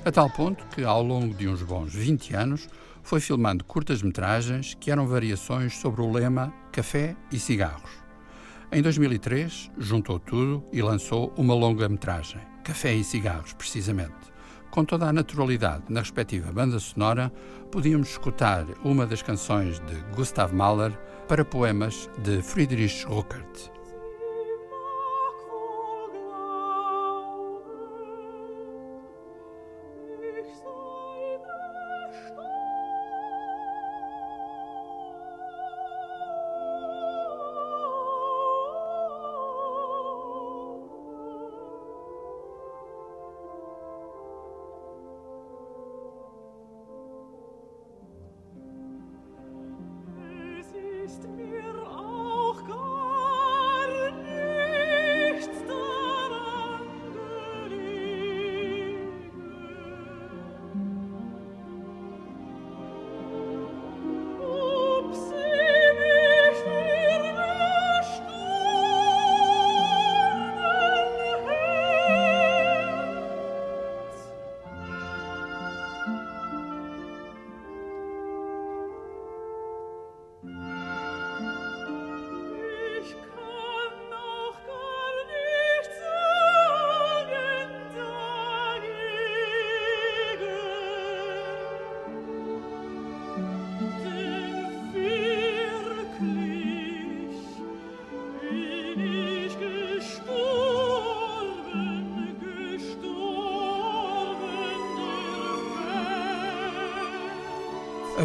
[0.06, 2.70] A tal ponto que, ao longo de uns bons 20 anos,
[3.06, 7.92] foi filmando curtas-metragens que eram variações sobre o lema Café e Cigarros.
[8.72, 14.34] Em 2003, juntou tudo e lançou uma longa-metragem, Café e Cigarros, precisamente,
[14.72, 17.32] Com toda a naturalidade na respectiva banda sonora,
[17.72, 20.92] podíamos escutar uma das canções de Gustav Mahler
[21.30, 23.72] para poemas de Friedrich Ruckert.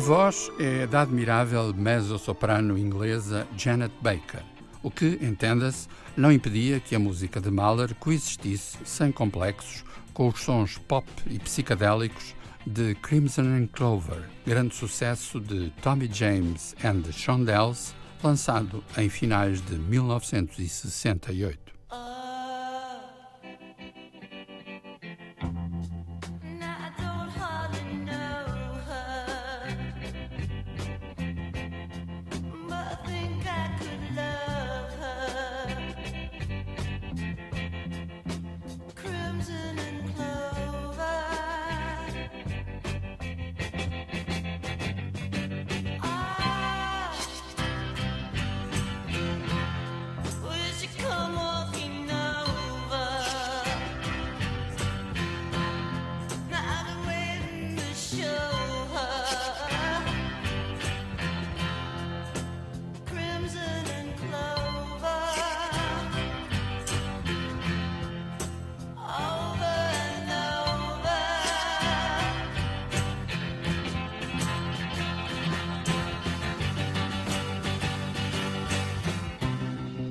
[0.01, 4.43] A voz é da admirável mezzo-soprano inglesa Janet Baker,
[4.83, 9.85] o que, entenda-se, não impedia que a música de Mahler coexistisse sem complexos
[10.15, 12.35] com os sons pop e psicadélicos
[12.67, 17.93] de Crimson and Clover, grande sucesso de Tommy James and the Shondells,
[18.25, 21.70] lançado em finais de 1968.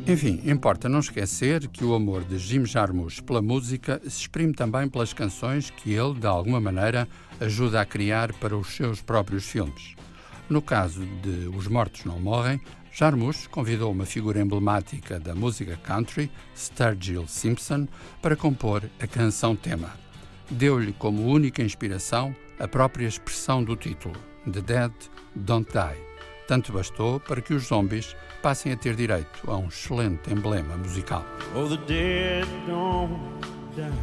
[0.10, 4.90] Enfim, importa não esquecer que o amor de Jim Jarmusch pela música se exprime também
[4.90, 7.08] pelas canções que ele, de alguma maneira,
[7.40, 9.96] ajuda a criar para os seus próprios filmes.
[10.50, 12.60] No caso de Os Mortos Não Morrem,
[12.92, 17.88] Jarmusch convidou uma figura emblemática da música country, Sturgill Simpson,
[18.20, 19.94] para compor a canção-tema.
[20.50, 24.16] Deu-lhe como única inspiração a própria expressão do título,
[24.52, 24.92] The Dead
[25.36, 26.09] Don't Die.
[26.50, 31.24] Tanto bastou para que os zombies passem a ter direito a um excelente emblema musical.
[31.56, 33.20] Oh, the dead don't
[33.76, 33.94] die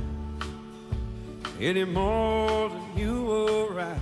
[1.60, 3.96] any more than you or I.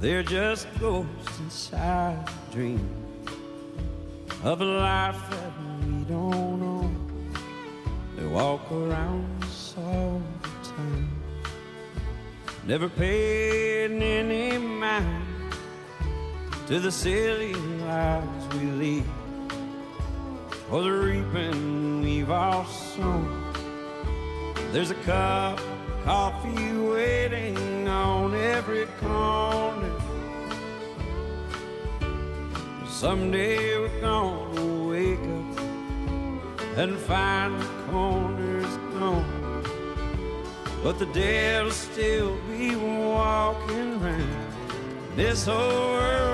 [0.00, 2.80] They're just ghosts inside a dream
[4.42, 5.52] of a life that
[5.86, 6.90] we don't know.
[8.16, 11.08] They walk around us all the time,
[12.66, 15.31] never paying any mind
[16.66, 19.04] to the silly lives we lead,
[20.70, 23.52] or the reaping we've all sown.
[24.70, 29.92] There's a cup of coffee waiting on every corner.
[32.86, 39.64] Someday we're gonna wake up and find the corners gone.
[40.84, 44.52] But the dead'll still be walking around
[45.16, 46.31] this whole world.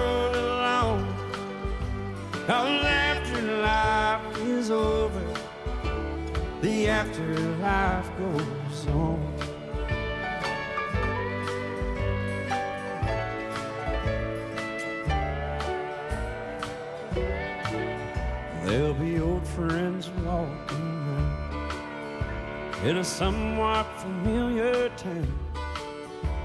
[2.50, 5.34] After life is over,
[6.62, 9.34] the afterlife goes on.
[18.64, 21.66] There'll be old friends walking around
[22.86, 25.38] in a somewhat familiar town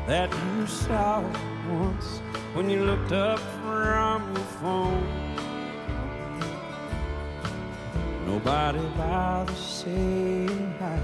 [0.08, 1.22] that you saw
[1.70, 2.20] once
[2.56, 5.23] when you looked up from your phone.
[8.34, 11.00] Nobody bothers saying hi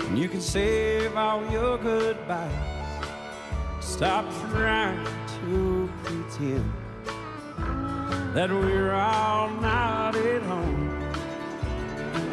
[0.00, 2.52] And you can save all your goodbyes.
[3.80, 5.02] Stop trying
[5.40, 6.70] to pretend
[8.34, 10.90] that we're all not at home.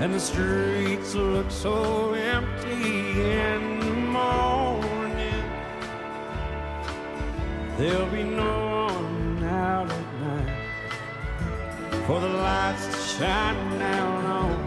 [0.01, 5.43] And the streets look so empty in the morning.
[7.77, 10.57] There'll be no one out at night
[12.05, 14.57] for the lights down on.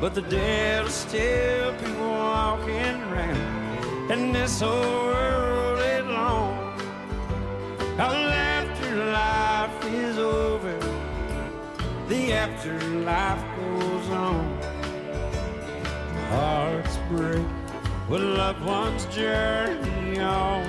[0.00, 6.58] But the dead'll still be walking around, this whole world is long.
[7.98, 10.78] Our afterlife is over,
[12.08, 14.58] the afterlife goes on.
[16.30, 17.46] Hearts break
[18.08, 20.62] with loved ones journey on.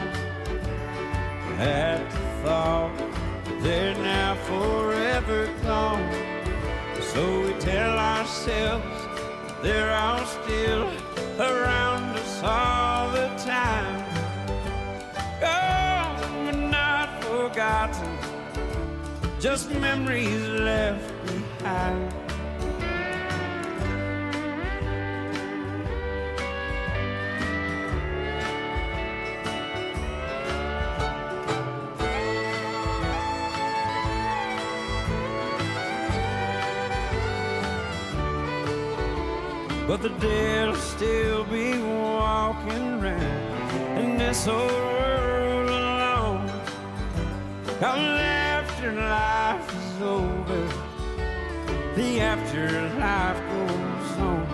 [1.57, 2.91] At the thought
[3.61, 4.84] they're now forever
[8.45, 10.83] they're all still
[11.39, 14.05] around us all the time.
[15.41, 18.17] Oh, Gone but not forgotten,
[19.39, 22.14] just memories left behind.
[39.87, 46.47] But the dead'll still be walking around in this whole world alone.
[47.79, 50.67] Cause afterlife is over,
[51.95, 54.45] the afterlife goes on.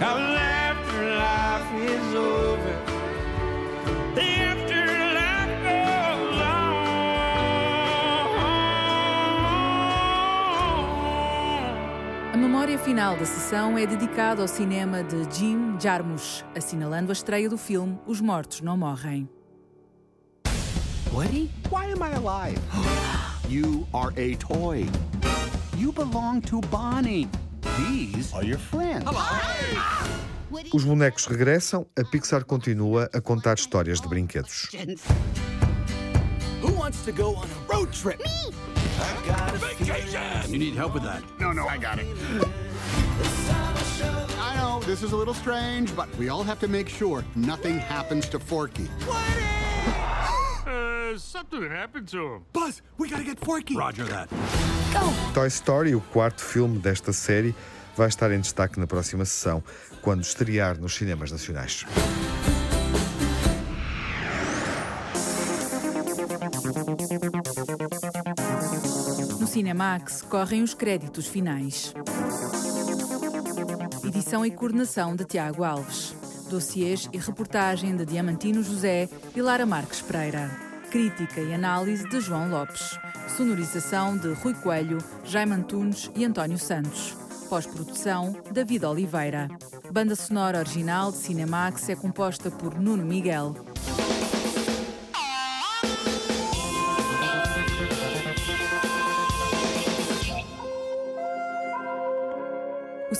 [0.00, 2.76] Cause afterlife is over,
[4.16, 4.61] the afterlife
[12.52, 17.56] memória final da sessão é dedicada ao cinema de Jim Jarmusch, assinalando a estreia do
[17.56, 19.26] filme Os Mortos Não Morrem.
[21.14, 22.60] Woody, why am I alive?
[23.48, 24.86] you are a toy.
[25.78, 27.26] You belong to Bonnie.
[27.78, 29.06] These are your friends.
[30.74, 34.68] Os bonecos regressam, a Pixar continua a contar histórias de brinquedos.
[36.62, 38.20] Who wants to go on a road trip?
[38.24, 38.54] Me!
[39.00, 40.48] I've got a vacation!
[40.48, 41.20] You need help with that?
[41.40, 42.06] No, no, I got it.
[44.38, 47.80] I know, this is a little strange, but we all have to make sure nothing
[47.80, 48.88] happens to Forky.
[50.64, 52.44] Uh, something happened to him.
[52.52, 53.74] Buzz, we gotta get Forky.
[53.74, 54.28] Roger that.
[55.34, 57.56] Toy Story, o quarto filme desta série,
[57.96, 59.64] vai estar em destaque na próxima sessão,
[60.00, 61.84] quando estrear nos cinemas nacionais.
[69.52, 71.92] Cinemax correm os créditos finais.
[74.02, 76.16] Edição e coordenação de Tiago Alves.
[76.48, 80.50] Dossiês e reportagem de Diamantino José e Lara Marques Pereira.
[80.90, 82.98] Crítica e análise de João Lopes.
[83.36, 87.14] Sonorização de Rui Coelho, Jaime Antunes e António Santos.
[87.50, 89.48] Pós-produção, David Oliveira.
[89.92, 93.54] Banda sonora original de Cinemax é composta por Nuno Miguel.